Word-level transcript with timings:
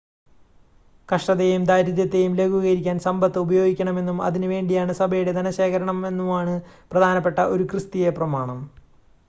കഷ്ടതയേയും 1.09 1.63
ദാരിദ്ര്യത്തേയും 1.63 2.33
ലഘൂകരിക്കാൻ 2.35 2.97
സമ്പത്ത് 2.99 3.39
ഉപയോഗിക്കണമെന്നും 3.39 4.17
അതിന് 4.27 4.47
വേണ്ടിയാണ് 4.47 4.93
സഭയുടെ 4.93 5.33
ധനശേഖരമെന്നുമാണ് 5.33 6.55
പ്രധാനപ്പെട്ട 6.91 7.39
ഒരു 7.53 7.65
ക്രിസ്‌തീയ 7.71 8.09
പ്രമാണം 8.11 8.61